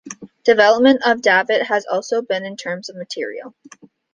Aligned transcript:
Development 0.45 0.99
of 1.05 1.17
the 1.17 1.21
davit 1.21 1.67
has 1.67 1.85
also 1.85 2.23
been 2.23 2.43
in 2.43 2.57
terms 2.57 2.89
of 2.89 2.95
material. 2.95 3.53